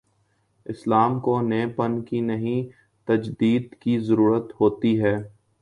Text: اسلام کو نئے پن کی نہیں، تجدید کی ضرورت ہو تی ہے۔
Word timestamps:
اسلام 0.65 1.19
کو 1.19 1.41
نئے 1.41 1.67
پن 1.67 2.01
کی 2.01 2.21
نہیں، 2.21 2.69
تجدید 3.07 3.75
کی 3.79 3.99
ضرورت 3.99 4.53
ہو 4.61 4.69
تی 4.69 4.99
ہے۔ 5.01 5.15